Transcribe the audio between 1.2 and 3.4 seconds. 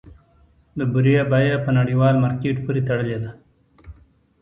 بیه په نړیوال مارکیټ پورې تړلې ده؟